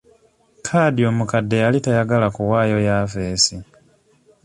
[0.67, 3.55] Kadhi omukadde yali tayagala kuwaayo yafesi.